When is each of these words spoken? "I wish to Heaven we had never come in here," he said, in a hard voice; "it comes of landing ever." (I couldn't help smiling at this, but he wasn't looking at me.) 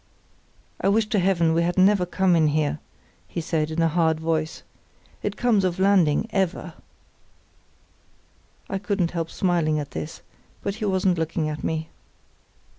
"I 0.81 0.89
wish 0.89 1.05
to 1.09 1.19
Heaven 1.19 1.53
we 1.53 1.61
had 1.61 1.77
never 1.77 2.07
come 2.07 2.35
in 2.35 2.47
here," 2.47 2.79
he 3.27 3.39
said, 3.39 3.69
in 3.69 3.83
a 3.83 3.87
hard 3.87 4.19
voice; 4.19 4.63
"it 5.21 5.37
comes 5.37 5.63
of 5.63 5.77
landing 5.77 6.25
ever." 6.31 6.73
(I 8.67 8.79
couldn't 8.79 9.11
help 9.11 9.29
smiling 9.29 9.77
at 9.77 9.91
this, 9.91 10.23
but 10.63 10.73
he 10.81 10.85
wasn't 10.85 11.19
looking 11.19 11.47
at 11.49 11.63
me.) 11.63 11.91